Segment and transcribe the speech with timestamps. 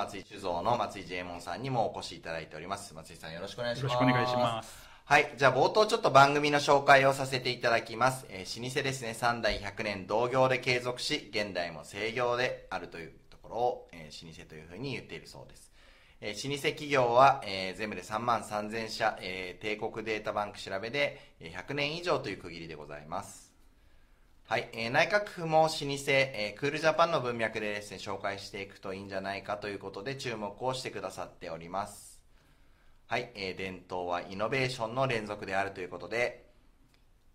[0.00, 2.94] 松井酒造の松井ジェイモンさんにもお越しいただいております。
[2.94, 3.92] 松井さんよろしくお願いします。
[3.92, 4.88] よろしくお願いします。
[5.04, 5.34] はい。
[5.36, 9.10] じゃあ冒頭ちょっと番組の紹介をさせていただきます、えー、老舗ですね。
[9.10, 15.70] 3代100年同業で継続し現代も制業であるというところを、えー、老舗というふうに言っているそうです。
[16.22, 23.49] えー、老舗企業は、えー、全部で3万3000社、えー、帝国データバンク調べで100年以上という区切りでございます。
[24.50, 32.20] はい、えー、内閣府も老舗、えー、クールジャパンの文脈でですね、紹介していくといいんじゃないかということで注目をしてくださっております。
[33.06, 36.46] はい、えー、伝統はイノベーションの連続であるということで、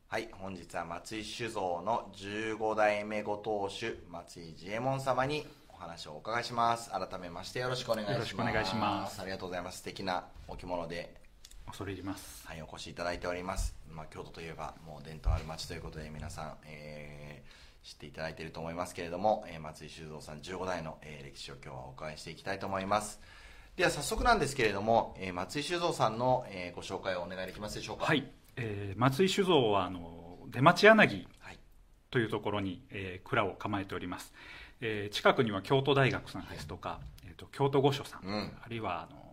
[0.09, 6.89] はい、本日は松井酒造の15代目ご当主、松井治右衛門様にお話をお伺いします。
[6.89, 8.17] 改めましてよろしくお願いします。
[8.17, 9.21] よろしくお願いします。
[9.21, 9.77] ありがとうございます。
[9.77, 11.24] 素敵なお着物で
[11.67, 12.47] 恐れ入ります。
[12.47, 23.19] はいお越しいただいております、まあ、京都といえばもう伝統ある町ということで皆さん、えー、知っていただいていると思いますけれども、えー、松井修造さん15代の、えー、歴史を今日はお伺いしていきたいと思います。
[23.75, 28.05] では早速なんですけれども、えー、松井修造さんの、えー、ご紹介をお願いできますでしょうか？
[28.05, 31.27] はい、えー、松井酒造はあの出町柳
[32.11, 34.33] というところに、えー、蔵を構えております、
[34.79, 39.24] えー、近くには京都大学さんですとか、はい、えーと、京都御所さん、うん、あるいはあの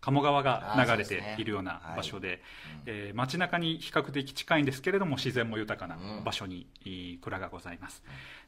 [0.00, 6.68] 鴨川が流れているような場所で、で、ねはい、えー、街中に比較的近いんですけれども自然も豊かな場所に、
[7.20, 8.02] 蔵がございます、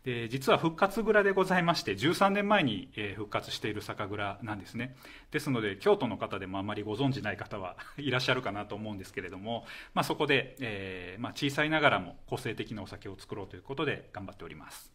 [0.04, 4.96] で実は復活蔵でございまして13年前に、えー、復活している酒蔵なんですね。
[5.30, 14.92] ですので京都の方でもあまりご存じない方は いらっしゃるかなと思うんですけれども、まあ、そこで、えーまあ、小さいながらも個性的なお酒を作ろうということで頑張っております。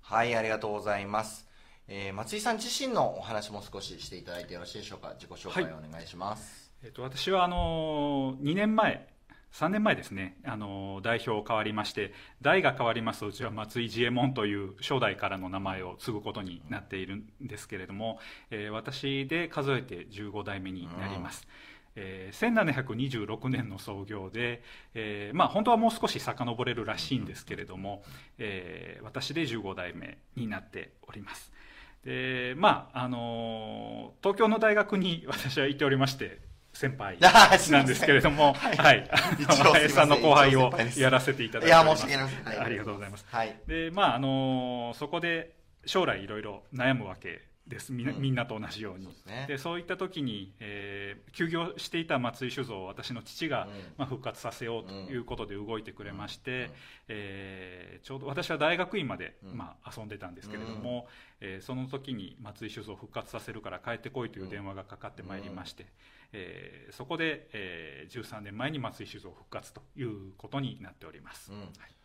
[0.00, 1.51] はいありがとうございます
[1.88, 5.14] えー、松井さん自身のお話も少ししていただいてよろしいでしょうか？
[5.14, 9.06] 自己紹介をお願いします、はい、えーと、私はあの2年前
[9.52, 10.38] 3年前ですね。
[10.44, 18.18] あの代表変わりまして代が変わりますとうちは松井慈右衛門という初代からの名前を継ぐことになっているんですけれども、
[18.50, 21.46] えー、私で数えて15代目になります、
[21.96, 22.02] うん。
[22.02, 22.74] えー、
[23.14, 24.62] 1726年の創業で、
[24.94, 28.02] えーまあ、本当はもう少し遡れるらしいんですけれども、
[28.38, 31.52] えー、私で15代目になっております
[32.04, 36.40] でまああの東京の大学に 私は行っておりまして
[36.72, 39.10] 先輩なんですけれども、はい、はい、
[39.72, 42.06] 林さんの後輩をやらせていただいております。
[42.06, 42.58] いや、申し訳ない。
[42.60, 43.26] ありがとうございます。
[43.28, 43.60] はい。
[43.66, 45.54] で、まあ、あのそこで
[45.84, 47.92] 将来いろいろ悩むわけです。
[47.92, 56.70] みんな,、と同じように、そうで、ね、そういった時に、えー、休業していた松井酒造を私の父が、うん、まあ、復活させようということで動いてくれまして、うん、
[57.08, 61.08] えー、ちょうど私は大学院まで、うん、まあ、遊んでたんですけれども、
[61.40, 65.86] うん、えー、その時に松井酒造を復活させるから帰ってこいという電話がかかってまいりまして、
[66.32, 71.52] えー、そこで、えー、13年前に松井酒造復活ということになっております。
[71.52, 72.01] はい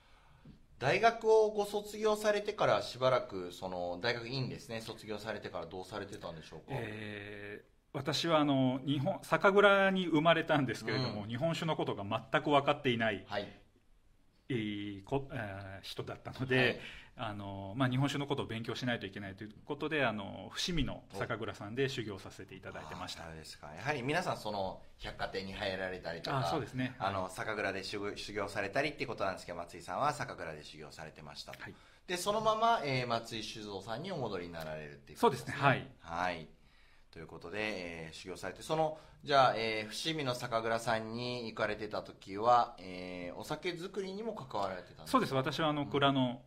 [0.79, 13.25] 大学をご卒業されてからしばらくその大学院ですね卒業されてからどうされてたんでしょうか、えー、私はあの日本酒蔵に生まれたんですけれども、うん、日本酒のことが全く分かっていない、
[14.49, 16.79] はいえーこえー、人だったので、はい。
[17.19, 23.23] あのまあ、日本酒のことを勉強しないといけないということであの伏見の酒蔵さんで修行させていただいてました。
[23.33, 23.71] ですか。
[23.75, 27.99] やはり皆さんその百貨店に入られたりとかそうですね、あの酒蔵で修
[28.33, 31.73] 行されたりっていうことなんですけど松井さんは酒蔵で修行されてました、はい、
[32.05, 35.53] でそのまま、えー、松井酒造さんにお戻りになられるっていうことですね。
[35.53, 35.67] そうですね。
[35.67, 35.87] はい。
[36.01, 36.47] はい
[37.17, 45.11] ということで、えー、修行されてそのじゃあ、えー、伏見の酒蔵さんに行かれてた時は、えー、お酒造りにも関わられてたんですか？
[45.13, 45.33] そうです。
[45.33, 46.43] 私はあの蔵の、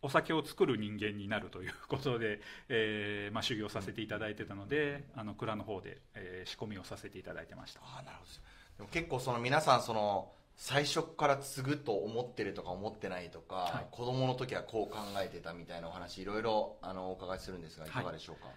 [0.00, 2.40] お酒を作る人間になるということで、
[2.70, 7.80] えーまあ、修行させていただいてたのであの蔵の方で、えー、仕込みをさせていただいてました。
[7.82, 8.30] あなるほど
[8.78, 18.54] でも結構その皆さんその最初から継ぐと思ってるとか思ってないとか、はい、子供の時はこう考えてたみたいなお話いろいろあのお伺いするんですがいかがでしょうか、はい、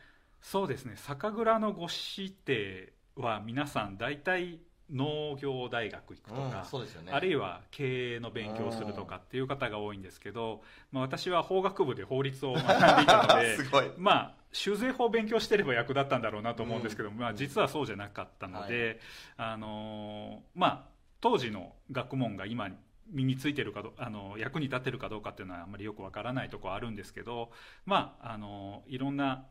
[0.47, 0.93] そうですね。
[0.95, 1.87] 酒蔵のご
[2.17, 10.61] 指定は皆さん大体農業大学行くとか、うんね、あるいは経営の勉強をするとかっていう方が多いんですけど、
[10.93, 12.73] まあ、私は法学部で法律を学んで
[13.03, 13.57] いたので
[13.99, 19.01] まあ酒税法を勉強してれば役立ったんだろうなと思うんですけど、うん、まあ、実はそうじゃなかったので、
[19.35, 20.83] はい、あのまあ、
[21.19, 22.69] 当時の学問が今
[23.11, 27.51] 身についてるかどあの役に立ってるかどうかっていうのはあんまりよくわからないところあるんですけど、
[27.85, 29.45] まあ、あのいろんな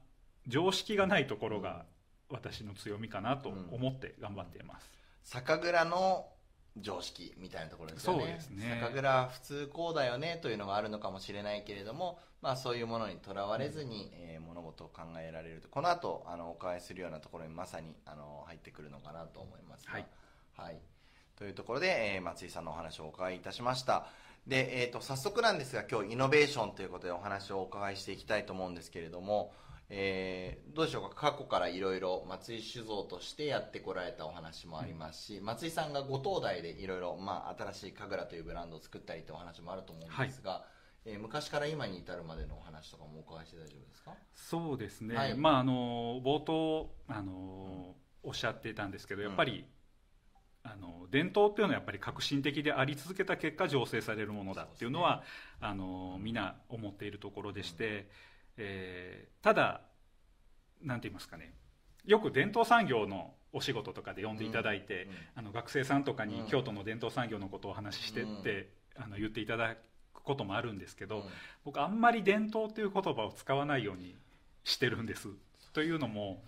[0.48, 1.84] 常識がないところが
[2.28, 4.90] 私の強みかなと思って頑張っています。
[5.22, 6.26] 酒蔵の
[6.78, 8.20] 常識みたいなところですよね。
[8.20, 8.78] そうですね。
[8.82, 15.68] 酒蔵普通こうだよねというのがあるのかもしれないけれども、まあ、そういうものにとらわれずに、うん、えー、物事を考えられると。
[15.68, 20.06] この後あのお伺いするようなところにまさにあの入ってくるのかなと思いますはい、
[20.56, 20.78] はい、
[21.36, 24.06] というところで、えー、松井さんのお話をお伺いいたしました。
[24.46, 29.52] で、えーと、早速なんですが今日イノベーションということでお話をお伺いしていきたいと思うんですけれども
[29.88, 31.30] えーどうでしょうか？
[31.32, 40.64] 過去からいろいろ松井酒造としてやってこられたお話もありますし、松井さんがご当代でいろいろまあ新しい神楽というブランドを作ったりというお話もあると思うんですが、
[41.04, 44.12] えー昔から今に至るまでのお話とかもお伺いして大丈夫ですか？
[44.34, 45.34] そうですね、はい。
[45.36, 47.94] まああの冒頭あの、
[48.24, 49.64] おっしゃっていたんですけどやっぱり、
[50.64, 55.22] あの伝統っていうのはやっぱり革新的であり続けた結果醸成されるものだっていうのは
[55.60, 58.10] あのみんな思っているところでして、
[58.56, 59.80] えーただ
[60.82, 61.54] なんて言いますかね。
[62.04, 66.46] よく伝統産業のお仕事とかで呼んでいただいて、うんうんあの学生さんとかにうん。
[66.48, 69.76] 京都の伝統産業のことをお話ししてって、あの言っていただ
[70.14, 71.22] くこともあるんですけど、うん。
[71.64, 74.14] 僕あんまり伝統という言葉を使わないように
[74.64, 75.28] してるんです。
[75.72, 76.42] というのも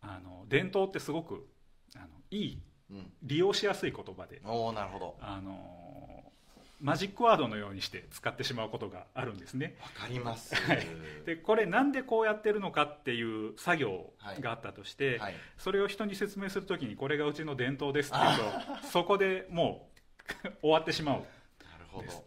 [0.00, 1.46] あの伝統ってすごく
[1.96, 2.58] あのいい
[2.90, 3.12] うん。
[3.22, 4.40] 利用しやすい言葉で。
[4.44, 5.16] おおなるほど。
[5.20, 6.09] あの
[6.80, 9.76] マジックワードのようにして使ってしまうことがあるんですね。
[9.82, 10.54] わかります。
[10.54, 10.86] はい。
[11.26, 14.10] でこれなんでこうやってるのかっていう作業
[14.40, 15.34] があったとして、はい。
[15.58, 19.90] それを人に説明するときにこれがうちの伝統ですって言うとそこでも
[20.44, 21.18] う 終わってしまう。
[21.18, 21.22] な
[21.78, 22.24] るほど。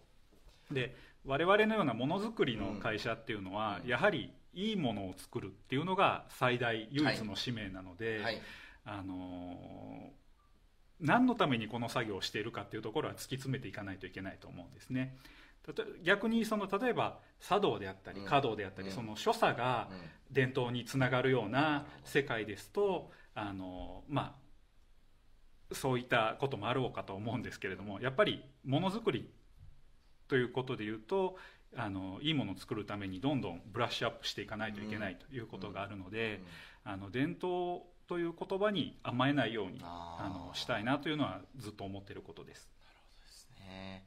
[0.72, 0.96] で
[1.26, 3.90] 我々のようなものづくりの会社っていうのは、うん。
[3.90, 8.42] やはりいいものを作るっていうのが最大唯一の使命なので、はい。
[8.86, 10.23] あのー
[11.02, 15.18] 何のためにこの作業をしているかっていうところは突き詰めていかないといけないと思うんですね。
[16.04, 18.26] 逆にその例えば茶道であったりうん。
[18.26, 18.94] 華道であったり、うん。
[18.94, 19.98] その所作がうん。
[20.34, 24.36] 伝統につながるような世界ですとあのま
[25.72, 29.30] あそういったこともあろうかと思うんですけれどもやっぱりものづくり
[30.28, 31.38] ということでいうと
[31.76, 36.42] あのいいものを作るためにどんどんブラッシュアップしていかないといけないということがあるので、
[36.84, 37.82] あの伝統
[38.14, 42.70] という言葉に甘えないようにあのしたいなというのはずっと思っていることです。
[43.26, 44.06] ですね。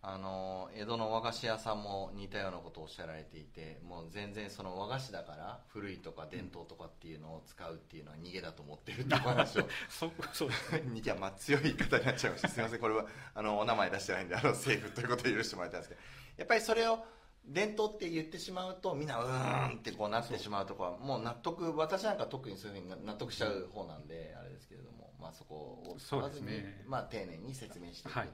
[0.00, 12.80] あの江戸の和菓子屋さんも似たようなことをおっしゃられていてもう全然その和菓子だから古いとか伝統とかっていうのを使うっていうのは逃げだと思ってるっていう話を そそうです いやまあ強い言い方になっちゃいましたすみません。
[12.80, 16.00] これはあのお名前出してないんであのセーフということで許してもらいたいんですけど。
[16.38, 17.04] やっぱりそれを
[17.46, 26.84] 伝統って言ってしまうとみんなうーんってこうなってしまうところはもう納得私なんか特にそういうふうに納得しちゃう方なんであれですけれども、まあ、そこを使わずに、ね。
[26.86, 28.28] まあ、丁寧に説明していくはい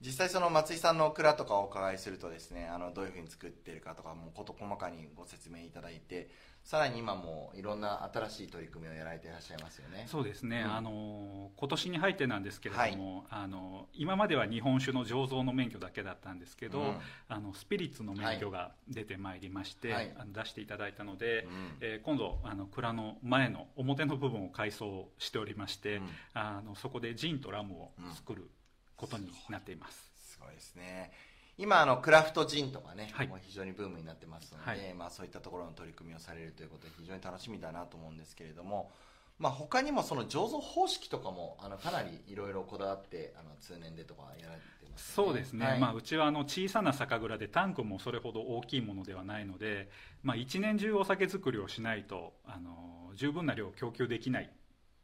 [0.00, 6.28] 実際その松井さんの蔵とかをお伺いするとですねあのどういうふうに作っているかとかも事細かにご説明いただいて
[6.66, 10.04] さらに今もいろんな新しい取り組みをやられていらっしゃいますよね。
[10.08, 10.74] そうですね、うん。
[10.74, 16.96] あの今年に入ってなんですけれども、あの今までは日本酒の醸造の免許だけだったんですけど、うん。
[17.28, 20.12] あのスピリッツの免許が出てまいりまして、はい。
[20.34, 21.76] 出していただいたので、うん。
[21.82, 26.08] えー今度あの蔵の前の表の部分を改装しておりまして、うん。
[26.34, 28.50] あのそこでジンとラムを作る
[28.96, 31.12] ことになっています、すごいですね。
[31.58, 33.28] 今あのクラフトジンとかね、はい。
[33.28, 34.94] もう非常にブームになってますので、はい。
[34.94, 38.90] まあ、そういったところの取り組みをされるということで非常に楽しみだなと思うんですけれども、
[39.38, 45.78] まあ、他にもその醸造方式とかもあのかなりいろいろこだわってあの通年でとかやられてますそうですね、はい。
[45.78, 49.88] まあ、うちはあの小さな酒蔵でタンクもそれほど大きいものではないので、
[50.22, 54.50] まあ、一年中お酒造りをしないとあの十分な量を供給できない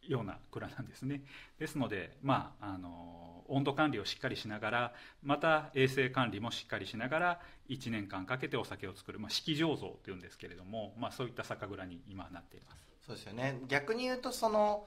[0.08, 1.22] ような蔵なんですね。
[1.58, 12.82] ですので、まあ、あの温度管理をしっかりしながらまた衛生管理もしっかりしながら1年間かけてお酒を作る、まあ、式醸造というんですけれども、まあ、そういった酒蔵に今はなっています。
[13.06, 13.60] そうですよね。
[13.68, 14.86] 逆に言うとその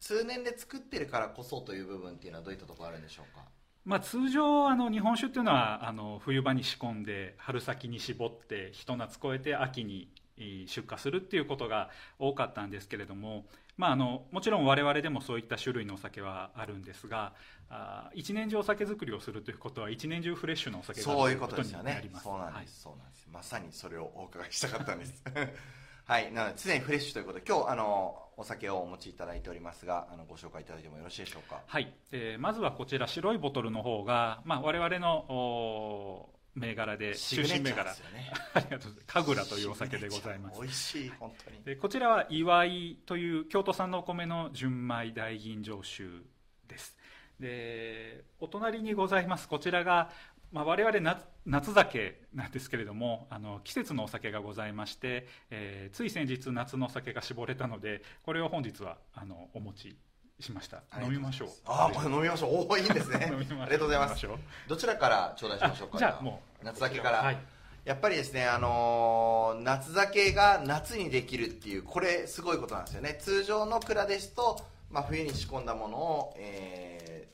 [0.00, 3.44] 通年で作ってるからこそという部分っていうのはどういったところあるんでしょうか？
[3.84, 13.44] まあ、通常あの日本酒っていうのはあの冬場に仕込んで春先に絞ってひと夏越えて秋にえー出荷するっていうことが多かったんですけれども、
[13.76, 17.32] まあ、あのもちろん我々でもそういった種類のお酒はあるんですが
[17.68, 22.24] あー一年中お酒造りをするということは一年中フレッシュなお酒がそういうことになります。
[22.24, 22.64] そうなんはい。
[22.64, 23.28] です、そうなんです。
[23.32, 25.22] まさにそれをお伺いしたかったんです。
[26.04, 26.32] はい。
[26.32, 31.60] なので常にフレッシュということで今日あのお酒をお持ちいただいておりますがあのご紹介いただいてもよろしいでしょうか？
[31.66, 37.90] はい、えーまずはこちら白いボトルの方が、まあ、我々のおー銘柄で中心銘柄。
[38.54, 39.06] ありがとうございます。
[39.06, 40.60] 神楽というお酒でございます。
[40.60, 41.62] 美味しい本当に。
[41.64, 46.24] でこちらは祝いという京都産のお米の純米大吟醸酒
[46.68, 46.96] です。
[47.40, 49.48] でお隣にございます。
[49.48, 50.12] こちらが、
[50.52, 59.96] まあ、我々夏夏酒なんですけれどもあの季節のお酒がございまして、えーつい先日夏のお酒が絞れたのでこれを本日はあのお持ち
[60.40, 60.82] しました。
[61.02, 61.48] 飲みましょう。
[61.66, 62.50] ああこれ飲みましょう。
[62.54, 63.28] おおいいんですね。
[63.32, 63.60] 飲みましょう。
[63.62, 64.26] ありがとうございます。
[64.68, 65.96] どちらから頂戴しましょうか？
[65.96, 67.38] あじゃあもう夏酒から、はい。
[67.84, 73.14] やっぱりですね、あのー夏酒が夏にできるっていうこれすごいことなんですよね。
[73.20, 77.32] 通常の蔵ですと、まあ、冬に仕込んだものを、えー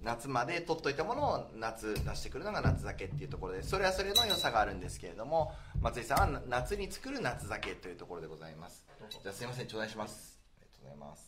[0.00, 8.86] 夏まで取っといたものを夏出してくるのが夏酒っていうところでそれはそれの良さがあるんですけれども松井さんは夏に作る夏酒というところでございます。
[9.10, 10.38] じゃあすいません頂戴します。
[10.56, 11.27] ありがとうございます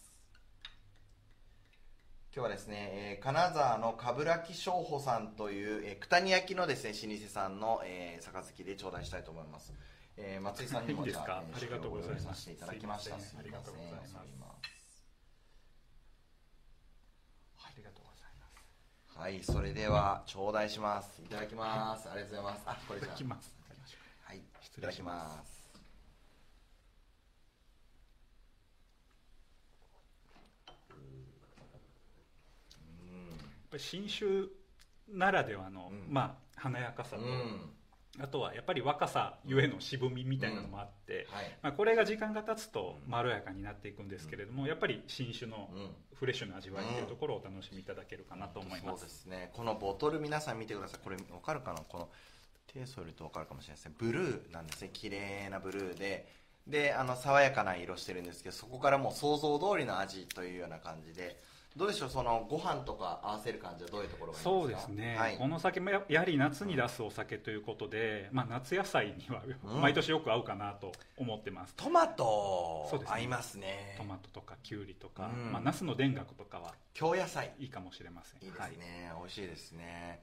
[2.33, 9.75] 今日はですね、えー金沢の冠城商法さんという、えー、九谷焼のですね老舗さんの、えー、杯で頂戴したいと思います、
[10.17, 12.49] えー松井さんにもじゃあえーありがとうございます。
[12.49, 13.19] いただきました。
[13.19, 14.23] すありがとうございますあ
[17.77, 18.47] りがとうございま
[19.11, 19.19] す。
[19.19, 21.21] はい、それでは頂戴します。
[21.21, 22.09] いただきます。
[22.09, 22.63] ありがとうございます。
[22.67, 23.15] あ、これじゃあ。
[23.15, 23.59] いただきます。
[24.23, 25.61] はい、い失ただきますます。
[33.11, 34.27] やっぱり新酒
[35.09, 37.71] ならではの、うんまあ華やかさと、うん、
[38.21, 45.91] あとはやっぱり若さゆえの渋みみたいなのもあって、はい、まあ、これが時間が経つとまろやかになっていくんですけれども、やっぱり新酒のうん。
[46.21, 49.51] フレッシュな味わいというところをお楽しみいただけるかなと思いまそうすですね。
[49.55, 51.01] このボトル皆さん見てください。
[51.03, 51.81] これわかるかな？
[51.81, 52.11] この
[52.67, 53.95] 手添えるとわかるかもしれないですね。
[53.97, 54.91] ブルーなんですね。
[54.93, 56.31] 綺麗なブルーで。
[56.67, 61.43] で、あの爽やかな色してるんですけど、そこからもう想像通りの味というような感じで、
[61.77, 62.11] どうでしょう。
[62.11, 64.51] そのご飯とか合わせる感じはどういうところがいいですか？
[64.51, 65.37] そうですね、はい。
[65.37, 73.95] この酒もややはり夏に出すお酒ということで、まあ、夏野菜にはうん毎年よく合うかなと思ってます、トマトそうですね合いますね。
[73.99, 77.53] トマトとかきゅうりとか、うんまあ、ナスの田楽とかは京野菜。
[77.59, 80.21] いいかもしれませんいいですね、美味しいですね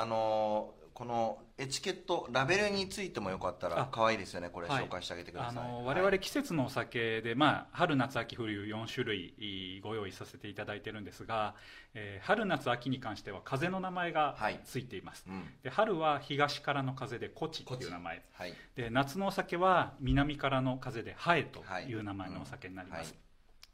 [0.00, 4.48] あのーこのエチケットラベルについてもよかったらあ可愛いですよね。
[4.48, 4.84] これはい。
[4.84, 11.54] 紹介してあげてくだあさい、の我々季節のお酒で、まあ、春夏秋冬4種類ご用意させていただいてるんですが、
[11.92, 14.58] えー春夏秋に関しては風の名前がはい。
[14.64, 15.44] ついています、うん。
[15.62, 18.22] で春は東からの風でコチっていう名前。
[18.32, 18.54] はい。
[18.74, 23.25] で夏のお酒は南からの風でハエという名前のお酒になります、はい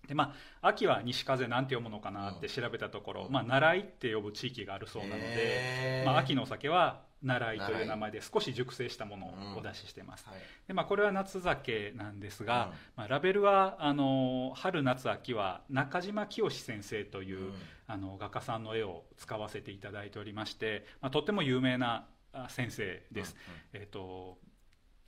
[0.09, 10.41] でまあ、秋は西風なんて読むのかなって調べたところ、まあ、習いって呼ぶ地域があるそうなので、まあ、秋のお酒は習いという名前で少し熟成したものをお出ししてます、はい。
[10.67, 12.71] でまあ、これは夏酒なんですが、うん。
[12.97, 17.53] まあ、ラベルはあの春夏秋は中島清先生という、うん。
[17.87, 23.37] あの画家さんの絵を使わせていただいておりまして、まあ、とっても有名なあ先生です、
[23.75, 24.39] えっ、と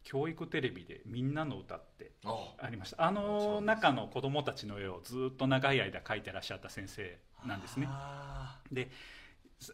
[0.04, 3.04] 教育テレビで「みんなの歌」ってありました。
[3.04, 7.86] あの中の子供たちの絵をずっと長い間描いてらっしゃった先生なんですね。
[7.88, 8.90] あで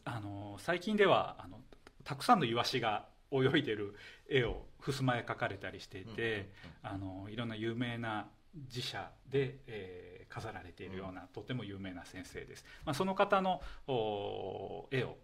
[0.04, 1.60] あの最近ではあの
[2.04, 3.96] たくさんのイワシが泳いでる
[4.28, 6.50] 絵を襖へ描かれたりしていて、
[6.82, 15.18] あのいろんな有名な自社で、えー飾られているような、とても有名な先生です、まあ、その方のお絵を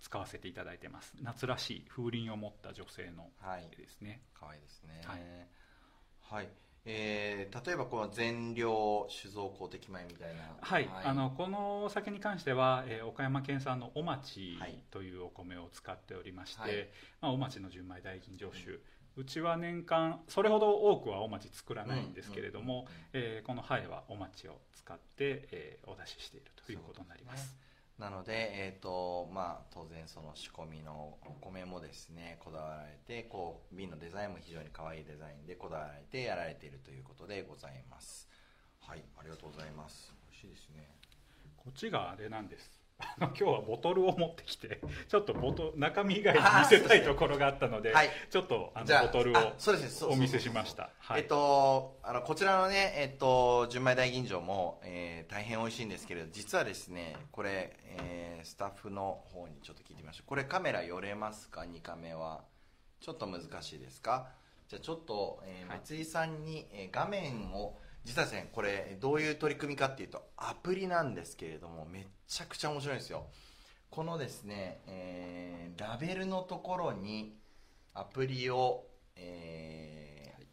[0.00, 1.14] 使わせていただいてます。
[1.22, 4.22] 夏らしい風鈴を持った女性のーはい絵ですね。
[4.34, 5.02] 可愛いですね。
[5.04, 5.20] はい。
[6.22, 6.48] はい、
[6.84, 10.42] えー例えばこの全量酒造公的米みたいな。
[10.60, 14.82] はい、あのこのお酒に関しては、えー岡山県産のお町はい。
[14.90, 16.88] というお米を使っておりまして、はい。
[17.20, 18.80] まあ、お町の純米大吟醸酒、
[19.16, 27.56] うちは年間それほど多くはお町作らないんですけれども、えーこのハエはお町を使って、えーお出ししているということになります
[28.00, 38.26] なので、えーとまあ、当然その仕込みのお米もですねこだわられてこう瓶のデザインも非常に可愛いデザインでこだわられてやられているということでございます。
[38.80, 40.14] はいありがとうございます。
[40.30, 40.88] 美味しいですね。
[41.58, 42.79] こっちがあれなんです。
[43.18, 48.08] 今日はボトルを持ってきて ちょっとボト中身以外に見せたいところがあったのではい。
[48.30, 50.12] ちょっとあじゃあのボトルをあそうですね。
[50.12, 50.90] お見せしました。
[50.98, 51.20] はい。
[51.22, 60.28] えっと、あのこちらのね、えっと、純米大吟醸も、えー大変美味しいんですけれど実はですねこれ、えースタッフの方にちょっと聞いてみましょう。
[60.28, 62.42] これカメラ寄れますか？2カメは。
[63.00, 64.28] ちょっと難しいですか？
[64.68, 65.78] じゃあちょっと、えーはい。
[65.78, 73.26] 松井さんに、えー画面を実はですねこれどういう取り組みかっていうとアプリなんですけれどもめっちゃくちゃ面白いんですよ。
[73.90, 77.38] このですね、えーラベルのところに
[77.94, 80.44] アプリを、えー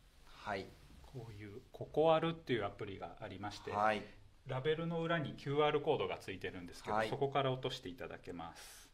[0.50, 0.68] はい。
[1.02, 4.04] こういうココアルっていうアプリがありまして、はい。
[4.48, 7.10] ラベルの裏に QR コードがついてるんですけど、はい。
[7.10, 8.87] そこから落としていただけます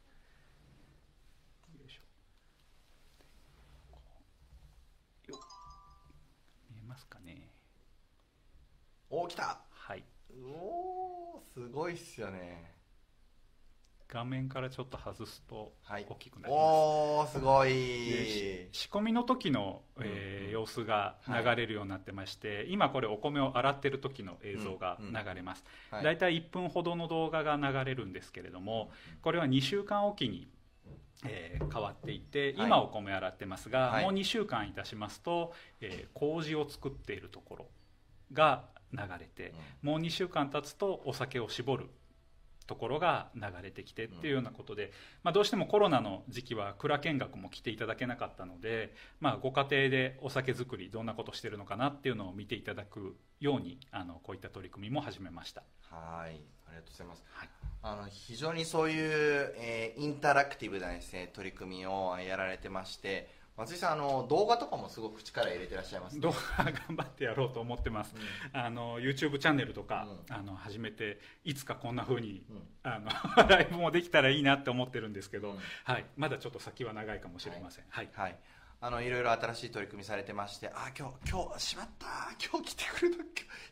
[9.15, 9.60] お来た。
[9.70, 10.03] はい。
[10.43, 12.74] おーすごいっすよね。
[14.08, 16.05] 画面からちょっと外すとはい。
[16.10, 26.03] 大きくなります、おーすごでいし仕込みの時の、えーうん様子が流れるようになってまして、今これお米を洗ってる時の映像が流れます、はい。
[26.03, 28.91] だいたい1分ほどの動画が流れるんですけれども
[29.24, 30.48] これは2週間おきに、
[31.25, 32.67] えー変わっていてはい。
[32.67, 34.03] 今お米洗ってますが、はい。
[34.03, 37.67] もう2週間いたしますと、えー麹を作っているところ
[38.32, 41.90] が流れて、もう2週間経つとお酒を絞る
[42.66, 44.92] ところが流れてきてっていうようなことで、
[45.24, 55.64] まあ、どうしてもコロナの時期は蔵見学も来ていただけなかったので、まあ、ご家庭でお酒造りどんなことしてるのかなっていうのを見ていただくようにあのこういった取り組みも始めました。
[55.90, 56.42] はい。
[56.68, 57.50] ありがとうございます、はい。
[57.84, 66.22] あの非常にそういう、えーインタラクティブなですね取り組みをやられてまして松井さんあの動画とかもすごく力入れてらっしゃいますね。
[66.22, 68.16] 動画頑張ってやろうと思ってます、
[68.52, 72.62] あの YouTube チャンネルとか、うあの始めていつかこんな風に、うん。
[72.84, 73.12] あの
[73.48, 75.60] ライブもできたらいいなって思ってるんですけど、うん。
[75.84, 78.10] はい、まだちょっと先は長いかもしれません、はい。
[78.14, 78.38] はい。
[78.82, 82.08] あのいろいろ新しい取り組みされてましてあ今日今日しまった。
[82.44, 83.18] 今日来てくれた。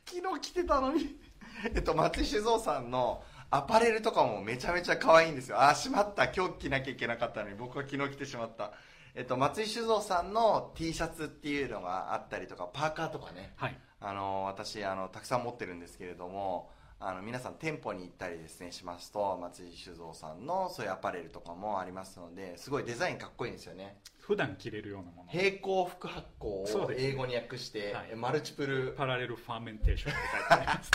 [0.05, 1.19] 昨日来てたのに。
[1.75, 5.59] えっと松井酒造さんのアパレルとかもめちゃめちゃ可愛いんですよ。
[5.59, 6.31] あしまった。
[6.31, 8.71] 今日着なきゃいけなかったのに僕は昨日来てしまった
[9.15, 13.53] えっと松井酒造さんの T シャツっていうのがあったりとかパーカーとかね。
[13.55, 13.77] はい。
[13.99, 23.97] あの私あのたくさん持ってるんですけれどもあの皆さん店舗に行ったりですねしますと松井酒造さんのそういうアパレルとかもありますのですごいデザインかっこいいんですよね。
[24.19, 25.29] 普段着れるようなもの。
[25.29, 28.15] 平行副発酵を英語に訳して、はい。
[28.15, 28.93] マルチプル。
[28.93, 30.91] パラレルファーメンテーションって書いてあります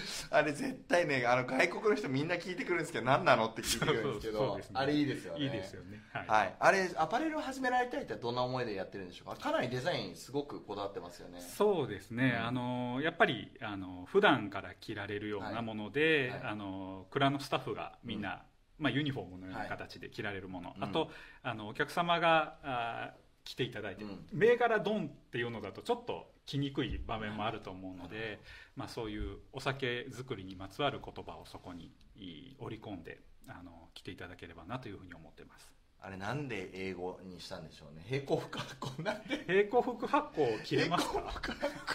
[0.30, 4.80] あれ絶対ねあの外国の人みんな聞いてくるんですけど何なのって聞いてくるんですけどそうそうそうですね。
[4.80, 5.44] あれいいですよね。
[5.44, 6.02] いいですよね。
[6.12, 9.36] はい、はい、あれアパレルを始められたいってどんな思いでやってるんでしょうか？
[9.36, 11.40] かなりデザインすごくこだわってますよね。
[11.40, 12.46] そうですね、うん。
[12.46, 16.40] あのやっぱりあの普段から着られるようなもので、はい。
[16.40, 18.42] はいあの蔵のスタッフがみんな、
[18.78, 21.10] まあ、ユニフォームのような形で着られるもの、うんあと
[21.42, 24.26] あのお客様があ来ていただいて、うん。
[24.32, 28.40] 銘柄ドンっていうのだとちょっと着にくい場面もあると思うので、
[28.76, 35.70] まあ、そういうお酒作りにまつわる言葉をそこにい織り込んであの着ていただければなというふうに思ってます。
[35.98, 38.04] あれなんで英語にしたんでしょうね。
[38.06, 39.44] 平行副発酵なんで。
[39.44, 41.22] 平行副発酵切れますか？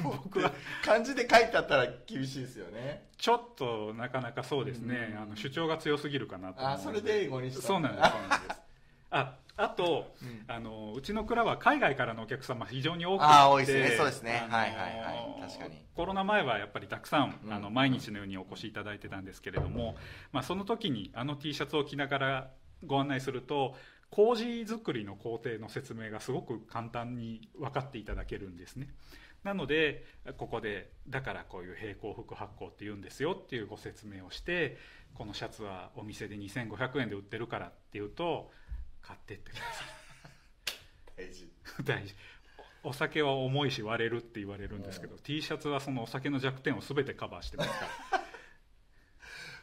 [0.03, 0.51] 僕は。
[0.83, 3.07] 漢字で書いてあったら厳しいですよね。
[3.17, 5.21] ちょっとなかなかそうですね、うん。
[5.21, 8.61] あの主張が強すぎるかなとあそれで英語にしたそうなんですそうなんです。
[9.11, 10.43] ああと、うん。
[10.47, 13.25] あのうちの蔵は海外からのお客様非常に多くて。
[13.25, 13.97] あー多いですね。
[13.97, 14.47] そうですね。
[14.49, 15.41] はいはいはい。
[15.41, 15.85] 確かに。
[15.95, 17.53] コロナ前はやっぱりたくさん、うん。
[17.53, 19.95] あの毎日のようにお越しいただいてたんですけれども、
[20.31, 22.51] まあ、その時にあの T シャツを着ながら
[22.85, 23.75] ご案内すると
[24.09, 28.89] 麹作りの工程の説明がすごく簡単に分かっていただけるんですね。
[29.43, 30.05] なので
[30.37, 34.77] ここでだからこういう平行副発酵って言うんですよっていうご説明をして
[35.15, 38.51] このシャツはお店で2500円で売ってるからっていうと
[39.01, 39.83] 買ってってくださ
[41.17, 41.43] 大事。
[41.43, 41.51] い
[41.83, 42.15] 大事。
[42.83, 48.21] おお酒は重いし割れるって言われるんですけど、T シャツはそのお酒の弱点を全てカバーしてますから。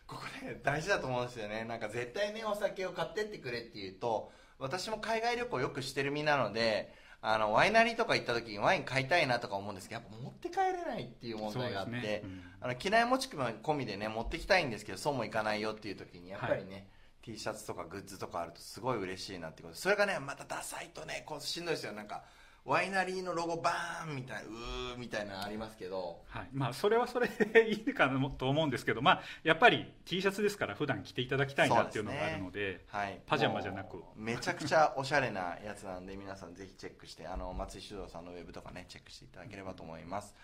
[0.06, 1.64] ここね大事だと思うんですよね。
[1.64, 12.20] なんか絶対ねお酒を買ってってくれって言うと私も海外旅行よくしてる身なのであのワイナリーとか行った時にワイン買いたいなとか思うんですけどやっぱ持って帰れないっていう問題があって、ね。
[12.24, 12.42] うん。
[12.60, 16.88] あの機内持ち込みでね持ってきたいんですけどそうもいかないよっていう時にやっぱりね、
[17.28, 19.74] T シャツとかグッズとかあるとすごい嬉しいなってこと。
[19.74, 21.92] それがねまたダサいとねこうしんどいですよ。
[21.92, 22.22] なんか
[22.64, 26.22] ワイナリーのロゴバーンみたいなうーみたいなのありますけど。
[26.28, 26.48] はい。
[26.54, 34.02] まあ、それはそれでいいかなと思うんですけど、まあ、やっぱり T シャツですから普段着ていただきたいなっていうのがあるのではい、パジャマじゃなく。
[34.16, 40.34] めちゃくちゃおしゃれなやつなんで皆さんぜひチェックしてあの松井酒造さんのウェブとかねチェックしていただければと思います。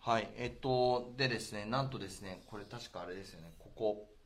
[0.00, 0.28] はい。
[0.36, 3.52] えっとでですねなんとですねこれ確かあれですよね。
[3.58, 4.17] ここ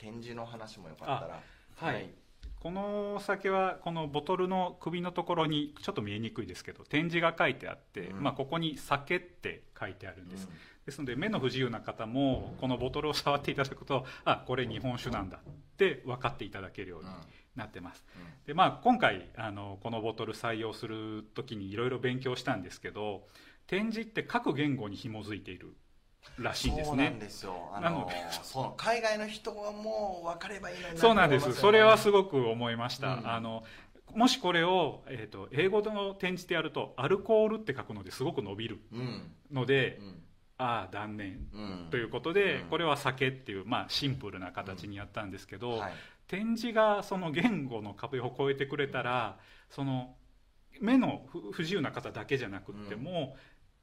[0.00, 1.42] 展示の話もよかったら。
[1.80, 2.10] あはい。
[2.58, 8.22] このお酒はこのボトルの首のところにちょっと見えにくいですけど展示が書いてあって、うん。
[8.22, 10.54] まあ、ここに「酒」って書いてあるんです、うん。
[10.84, 17.08] ですので目の不自由な方もこのボトルを触っていただくとあこれ日本酒なんだって分かっていただけるように
[17.56, 18.04] なってます、
[18.46, 23.26] でまあ、今回あのこのボトル採用する時にいろいろ勉強したんですけど
[23.66, 25.74] 展示って各言語に紐づいている
[26.38, 27.16] らしいんですね。
[27.18, 27.70] ですよ。
[27.74, 28.08] あの
[28.76, 31.52] 海外の人はもう分かればいいのにそうなんです。
[31.54, 33.30] それはすごごく思いました、うん。
[33.30, 33.64] あの
[34.14, 39.32] もしこれを、えー、と英語の展示でやるとアルコールって書くのですごく伸びるうん。
[39.52, 40.22] ので、うん。
[40.58, 41.46] ああ断念。
[41.52, 41.88] うん。
[41.90, 42.68] ということで、うん。
[42.68, 45.92] これは酒っていう、まあ、シンプルな形にやったんですけど、はい。
[46.26, 49.36] 展示がその言語の壁を越えてくれたら
[49.68, 50.14] その
[50.80, 53.36] 目の不不自由な方だけじゃなくっても、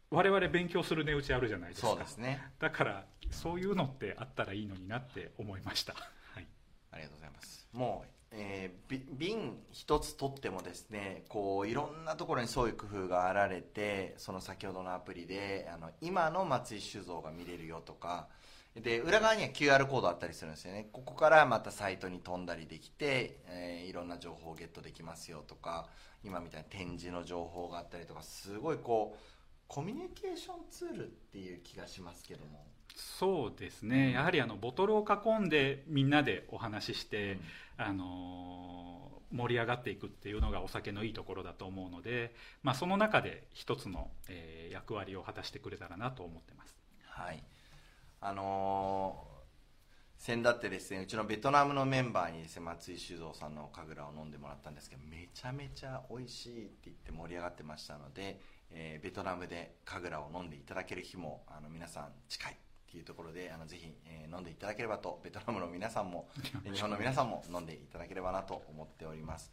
[0.09, 1.87] 我々勉強する値打ちあるじゃないですか。
[1.87, 2.41] そうですね。
[2.59, 6.47] だからそういうのってあったらいいのになって思いました、はい、
[6.91, 7.67] ありがとうございます。
[7.73, 18.27] もう、えーび瓶一つ取ってもですねこういろんなところにそういう工夫があられてその先ほどのアプリであの今の松井酒造が見れるよとか
[18.75, 20.87] で裏側には QR コードあったりするんですよね。
[20.91, 25.87] ここからまたサイトに飛んだりできて、えーいろんな情報をゲットできますよとか
[26.23, 29.36] 今みたいな展示の情報があったりとかすごいこう
[29.67, 32.65] コミュニケーションツールっていう気がしますけども。
[32.95, 37.85] そうですね、やはりあのボトルを囲んでみんなでお話しして、うん。
[37.85, 46.77] あの盛り上がっていくっていうのがお酒のいいところだと思うので、まあ、その中で一つの、えー役割を果たしてくれたらなと思ってます。
[47.05, 47.43] はい。
[48.21, 49.37] あのー
[50.19, 58.39] 先だってですねうちのベトナムのメンバーにですね松井酒造さんの神楽を飲んでもらったんですけどめちゃめちゃ美味しいって言って盛り上がってましたので、
[58.71, 62.55] えーベトナムで神楽を飲んでいただける日もあの皆さん近いっ
[62.91, 66.27] ていうところであのぜひ、えー飲んでいただければとベトナムの皆さんも
[66.65, 69.51] えー日本の皆さんも飲んでいただければなと思っております。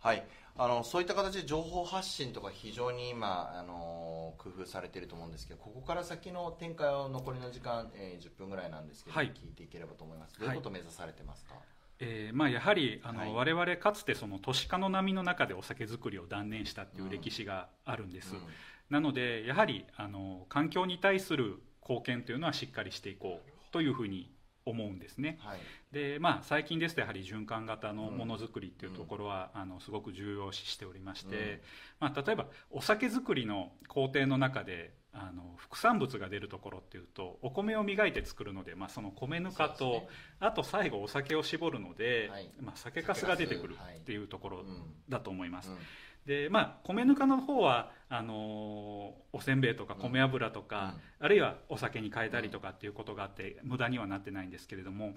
[0.00, 9.26] はい、あのそういった形で情報発信とか非常に今、あの工夫されていると思うんですけどここから先の展開を残りの時間、えー10分ぐらいなんですけど、はい。
[9.32, 10.38] 聞いていければと思います。
[10.40, 11.54] どういうことを目指されてますか、
[12.00, 13.32] えーまあ、やはりあの、はい。
[13.32, 18.40] 我々かつてその都市化の波の中でお酒造りを断念したっていう歴史があるんです、うん。
[18.88, 24.32] なのでやはりあの環境に対する貢献というのはしっかりしていこうというふうに
[24.66, 25.38] 思うんですね。
[25.40, 25.58] はい。
[25.92, 31.60] で、まあ、最近ですとやはり循環型のものづくりっていうところは、あのすごく重要視しておりまして、うん。
[32.00, 40.08] まあ、例えばお酒造りの工程の中であの副産物が出るところっていうとお米を磨いて作るので、まあ、その米ぬかと、ね。
[40.38, 42.50] あと最後お酒を絞るので、はい。
[42.60, 45.78] まあ、酒粕が出てくるっていうところうんだと思います、うん。
[46.26, 55.14] でまあ米ぬかの方はあのーおせんべいとか米油とか、あるいはお酒に変えたりとかっていうことがあって、無駄にはなってないんですけれども、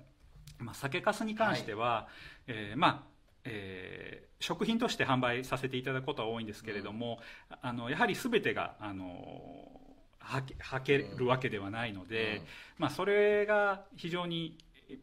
[0.60, 2.08] まあ、酒粕に関しては、
[2.48, 3.04] えーまあ
[3.46, 7.20] えー食品として販売させていただくことは多いんですけれども、
[7.62, 9.83] あのやはり全てがあのー
[10.24, 12.44] はけはけるわけではないので、うん。
[12.80, 14.58] まあ、それが非常に
[14.90, 14.98] え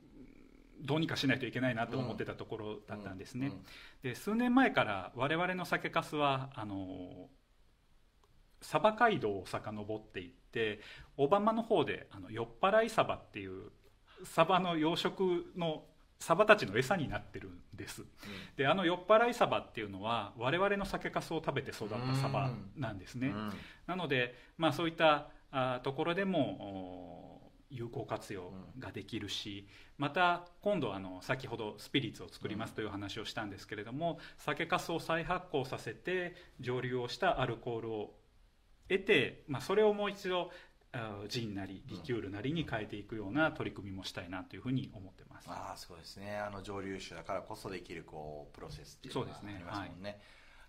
[0.81, 3.53] どうにかしないといけないなと思ってたところだったんですね。
[4.03, 7.29] で数年前から我々の酒粕はあの
[8.63, 10.81] 鯖街道を遡っていって
[11.17, 13.71] 小浜の方であの酔っ払い鯖っていう
[14.25, 15.85] 鯖の養殖の
[16.21, 18.05] 鯖たちの餌になってるんです。
[18.57, 23.53] であの酔っ払い鯖っていうのは我々の酒粕を食べて育った鯖なんですね、うん。
[23.87, 38.15] なので、まあ、そういったあところでもお有効活用ができるし、また今度あの先ほどスピリッツを作りますという話をしたんですけれども、酒粕を再発酵させて蒸留をしたアルコールを
[38.89, 40.70] 得て、まあ、それをもう一度あ
[41.29, 45.49] ジンなりリキュールなりに変えていくような取り組みもしたいなというふうに思ってます。
[45.49, 46.37] ああそうですね。
[46.39, 49.59] あの蒸留酒だからこそできるこうプロセスっていうのがあそうですね。
[49.59, 50.21] りますもんね。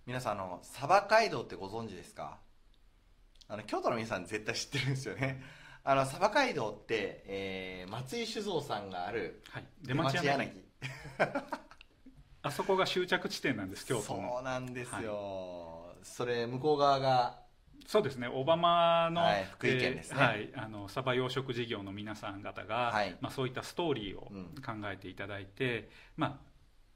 [0.06, 2.38] 皆さんあの鯖街道ってご存知ですか？
[3.48, 5.42] あの京都の皆さん絶対知ってるんですよね。
[5.84, 10.46] あの鯖街道って、えー松井酒造さんがあるはい、出出町町柳。
[10.46, 10.64] 柳
[12.44, 14.34] あそこが終着地点なんです京都の。
[14.36, 17.40] そうなんですよ、それ向こう側が
[17.88, 20.18] そうですね、小浜の、はい福井県ですね。
[20.20, 23.18] えーはい、あのサバ養殖事業の皆さん方が、はい。
[23.22, 24.46] まあ、そういったストーリーをうん。
[24.62, 26.52] 考えていただいて、まあ、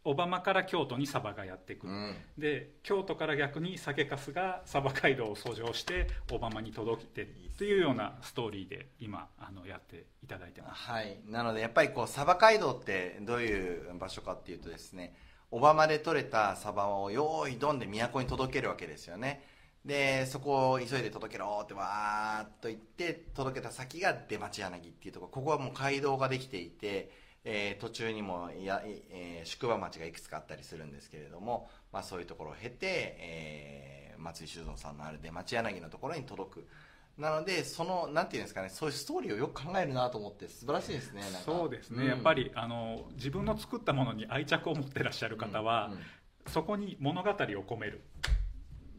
[0.05, 2.15] 小浜から京都にサバがやってくる、うん。
[2.37, 10.83] で京都から逆に酒粕がサバ街道を遡上して小浜に届いてっていうようなストーリーで今あのやっていただいてます。
[10.83, 15.15] はい、なのでやっぱりこう鯖街道ってどういう場所かっていうとですね
[15.49, 19.43] 小浜で取れた鯖を用意どんで都に届けるわけですよね
[19.85, 25.27] でそこを急いで届けろってわーっと言って届けた先が出町柳っていうとこ。
[25.27, 27.11] ろここはもう街道ができていて、
[27.43, 32.77] えー途中にもや、えー宿場町がいくつかあったりするんですけれども、まあ、そういうところを経て、
[33.19, 36.67] えー松井酒造さんのある出町柳のところに届く。
[37.17, 42.07] なのでそのなんていうんですかねそういうストーリーをよく考えるなと思って素晴らしいですねそうですね、ん。
[42.07, 45.99] やっぱりあの自分の作ったものに愛着を持ってらっしゃる方は、うんうん。
[46.47, 48.01] そこに物語を込める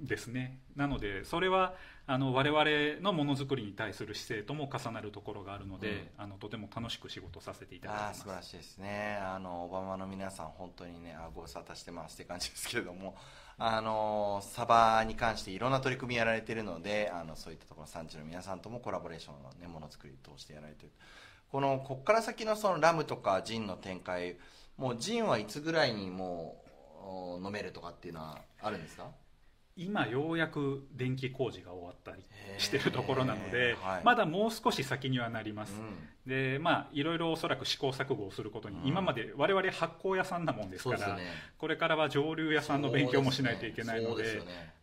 [0.01, 0.61] ですね。
[0.75, 1.75] なのでそれは
[2.07, 8.21] あの我々のものづくりに対する姿勢とも重なるところがあるので、あのとても楽しく仕事させていただいてああます。
[8.21, 9.19] 素晴らしいですね。
[9.21, 13.17] あのオバマの皆さん本当にねあご無沙汰してますって感じですけれども。
[13.59, 20.93] あのサバに関していろんな取り組みやられているのであのそういったところ産地の皆さんともコラボレーションの、ね、ものづくり通してやられてる。
[21.51, 24.37] このこっから先のそのラムとかジンの展開
[24.77, 26.63] もうジンはいつぐらいにも
[27.03, 29.07] うお飲めるとかっていうのはあるんですか？
[29.77, 32.23] 今ようやく電気工事が終わったり
[32.59, 34.05] してるところなので、はい。
[34.05, 36.31] まだもう少し先にはなります、うん。
[36.31, 38.89] でまあいろいろおそらく試行錯誤をすることに、うん。
[38.89, 41.25] 今まで我々発酵屋さんなもんですからね。
[41.59, 44.75] これからは蒸留屋さんの勉強もしないといけないのでね。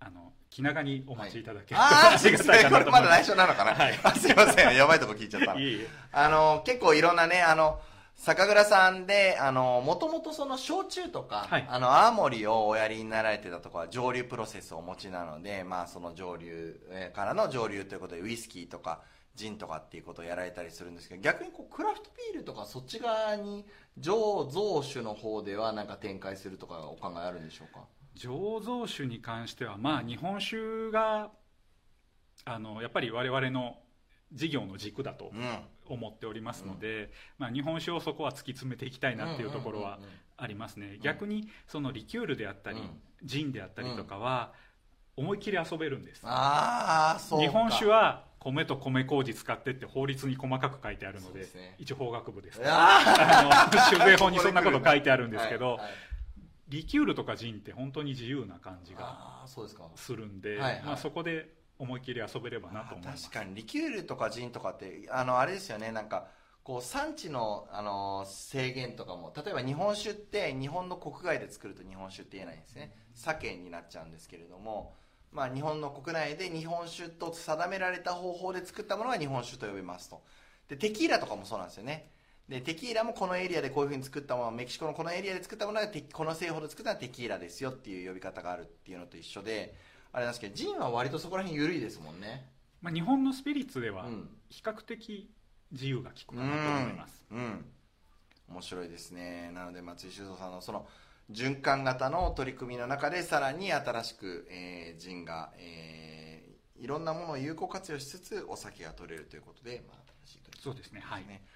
[0.00, 4.00] あの気長にお待ちいただけると、ああありがたいかなと思いまこれまだなのかな、はい。
[4.02, 4.74] あすいません。
[4.74, 5.54] やばいとこ聞いちゃった。
[5.54, 5.88] すいえいえ。
[6.10, 7.80] あの結構いろんなねあの
[8.22, 11.66] 酒蔵さんであのもともとその焼酎とか、はい。
[11.70, 19.00] あの泡盛をおやりになられてたところは蒸留プロセスをお持ちなので、まあ、その蒸留えーからの蒸留ということでウイスキーとか
[19.34, 23.64] ジンとかっていうことをやられたりするんですけど逆にこうクラフトビールとかそっち側に
[23.98, 27.80] 醸造酒の方ではなんか展開するとかお考えあるんでしょうか？
[28.18, 31.30] 醸造酒に関してはまあ日本酒が
[32.44, 33.78] あのやっぱり我々の
[34.32, 35.40] 事業の軸だとうん
[35.90, 42.98] 思っておりますので、まあ、日本酒をそこは突き詰めていきたいなっていうところはうんうんうんうんありますね、逆にそのリキュールであったり、うん。
[43.22, 44.52] ジンであったりとかは
[45.16, 46.22] 思いっきり遊べるんです。
[46.24, 47.44] ああそうか。
[47.44, 51.76] 日本酒は米と米麹使ってって法律に細かく書いてあるのでね。
[51.78, 55.90] 一応法学部ですああの酒税法にそんなこと書いてあるんですけど、はいはい
[56.70, 59.88] リキュールとかジンって本当に自由な感じがああそうですか。
[59.96, 60.82] するんで、はいはい。
[60.84, 61.48] まあ、そこで
[61.80, 63.30] 思いっきり遊べればなと思います。
[63.30, 63.54] 確かに。
[63.54, 65.90] リキュールとかジンとかってあのあれですよね。
[65.90, 66.28] なんか
[66.62, 72.94] こう産地のあの制限とかも例えば日本酒って日本の国外で作ると日本酒って言えないんですね。
[73.14, 74.94] 酒になっちゃうんですけれども
[75.32, 80.22] まあ日本の国内で日本酒と定められた方法で作ったものが日本酒と呼びますと。
[80.68, 82.10] でテキーラとかもそうなんですよね。
[82.46, 89.72] でテキーラもこのエリアでこういうふうに作ったものメキシコのこのエリアで作ったものがこの製法で作ったのはテキーラですよっていう呼び方があるっていうのと一緒で
[90.12, 92.48] あれなんですけどジンは割とそこら辺緩いですもんね。
[92.80, 94.28] まあ、日本のスピリッツではうん。
[94.48, 95.30] 比較的
[95.70, 97.64] 自由が利くかなと思います、うん、うん。
[98.48, 99.50] 面白いですね。
[99.52, 100.86] なので松井修造さんのその
[101.30, 106.30] 循環型の取り組みの中でさらに新しく、えー、ジンが、えー
[106.80, 111.00] いろんなものを有効活用しつつお酒が取れるということで、まあ、新しい取り組そうですね。
[111.04, 111.46] はいみですね。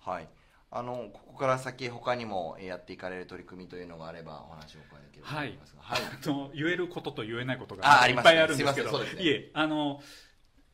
[0.00, 0.28] はい
[0.70, 5.82] あのここから先他にもえーやっていかれる取り組みというのがあればお話をお伺いできればと思いますが。
[5.82, 8.98] はい、 あの言えることと言えないことがいっぱいあるんですけど。
[8.98, 9.06] ね。
[9.18, 10.02] いえあの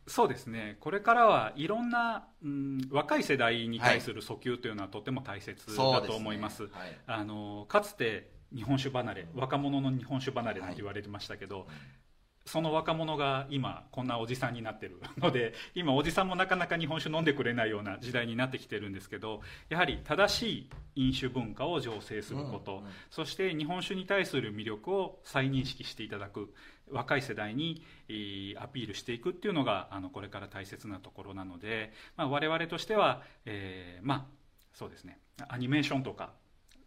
[0.06, 0.76] そうですね。
[0.80, 6.68] これからはいろんな、うん、若い世代に対する訴求というのはとても大切だと思います,、すね。
[6.72, 11.66] はいあのかつて日本酒離れ若者の日本酒離れなんて言われてましたけど、
[12.46, 26.52] その若者が今こんなおじさんになってるので 今おじさんもなかなか日本酒飲んでくれないような時代になってきてるんですけどやはり正しい飲酒文化を醸成すること、うんうんそして日本酒に対する魅力を再認識していただく
[26.90, 34.26] 若い世代にえーアピールしていくっていうのがあのこれから大切なところなので、まあ、我々としては、えーまあ
[34.72, 36.32] そうですねアニメーションとか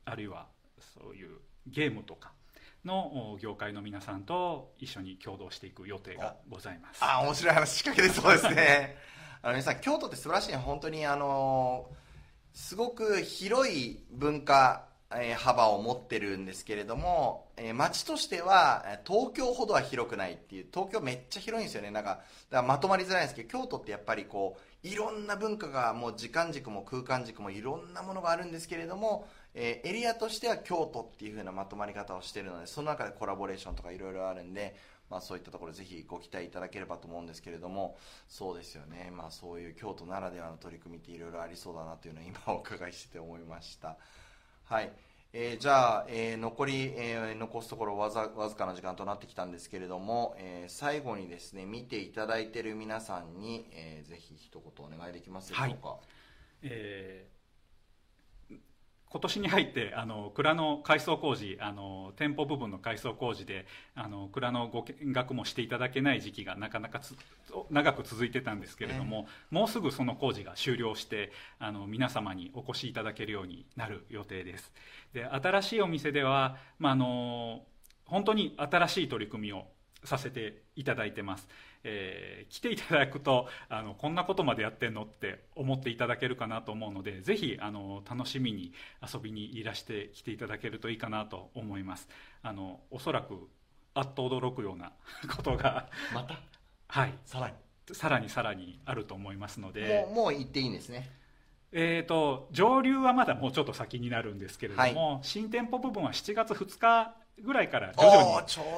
[0.05, 0.47] あるいは
[0.79, 2.33] そういうゲームとか
[2.87, 7.03] のお業界の皆さんと一緒に共同していく予定がございます。
[7.03, 8.97] あ面白い話仕掛けてそうですね。
[9.43, 11.91] あの皆さん京都って素晴らしいね本当にあの
[12.53, 21.91] すごく広い文化、えー幅を持ってるんですけれども、えー街としてはえー東京ほどは広くないっていう東京めっちゃ広いんですよね。
[21.91, 34.75] なんかだからまとまりづらいんですけど京都ってやっぱりこういろんな文化がもう時間軸も空間軸もいろんなものがあるんですけれども、えーエリアとしては京都っていう風なまとまり方をしてるのでその中でコラボレーションとかいろいろあるんで、
[35.09, 43.97] まあ、そういったところぜひご期待いただければと思うんですけれどもそうですよね、まあ、そういう京都ならではの取り組みっていろいろありそうだなというのを今お伺いしてて思いました。
[44.65, 44.91] はい。
[45.33, 55.97] えーじゃあ、えー残り、えー残すところわざわずかな時間となってきたんですけれども、え最後にですね見ていただいている皆さんに、えーぜひ一言お願いできますでしょうか、
[56.63, 57.36] えー
[59.09, 63.65] 今年に入ってあの蔵の改装工事あの店舗部分の改装工事で
[63.95, 67.15] あの蔵のご見学もしていただけない時期がなかなかつ
[67.71, 74.71] 長く続いてたんですけれども、もうすぐその工事が終了してあの皆様にお越しいただけるようになる予定です。
[75.13, 77.61] で新しいお店では、まあ、あの
[78.05, 79.65] 本当に新しい取り組みを
[80.03, 81.47] させていただいてます、
[81.89, 88.71] えー来ていただくとあのこんなことまでやってんのって思っていただけるかなと思うのでぜひあの楽しみに
[89.01, 92.07] 遊びにいらして来ていただけるといいかなと思います。
[92.43, 93.49] あのおそらく
[93.93, 94.93] あっと驚くような
[95.35, 96.39] ことがまた？
[96.87, 97.13] はい。
[97.25, 97.55] さらに？
[97.93, 100.05] さらにさらにあると思いますので。
[100.07, 101.09] もうもう行っていいんですね？
[101.73, 108.31] えー、と上流はまだもうちょっと先になるんですけれども、新店舗部分は7月2日ぐらいから徐々に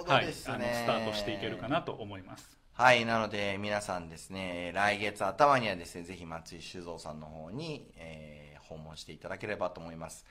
[0.07, 10.25] はい、あのスタートしていけるかなと思いますはい、なので皆さんですね、来月頭にはですね、ぜひ松井修造さんの方に、えー訪問していただければと思います。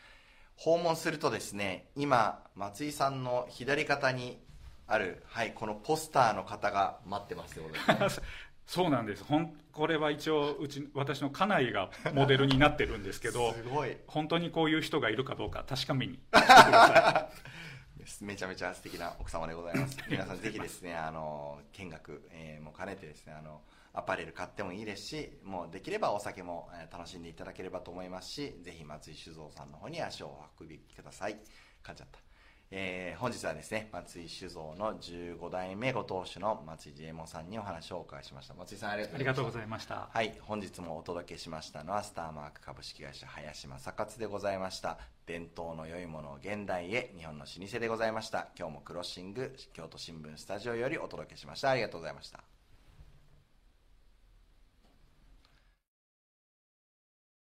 [0.57, 4.39] 訪問するとですね、今、松井さんの左肩に
[4.87, 7.73] ある、はい、このポスターの方が待ってますよ、ね、
[8.65, 13.97] そうなんですほんこれは一応うち私の家内がモデルになってるんですけど すごい。
[14.07, 17.29] 本当にこういう人がいるかどうか確かめに来てくださ
[18.21, 19.97] めちゃめちゃ素敵な奥様でございます。
[20.09, 31.41] 皆さんぜひですね、あの、見学、えーも兼ねてですね、あの、アパレル買ってもいいですし、もうできればお酒も、えー楽しんでいただければと思いますし、ぜひ松井酒造さんの方に足をお運びください。
[31.83, 32.28] 噛んじゃった。
[32.71, 38.55] えー本日はですね松井酒造の15代目ご当主の松井ジエモンさんにお話をお伺いしました。
[38.55, 39.19] 松井さんありがとうございました。
[39.19, 40.09] ありがとうございました。
[40.13, 44.99] はい本日もお届けしましたのはスターマーク株式会社林正勝でございました。
[45.27, 48.49] 伝統の良いものを現代へ日本の老舗でございました。
[48.59, 51.71] 今日もクロッシング京都新聞スタジオよりお届けしました。
[51.71, 52.48] ありがとうございました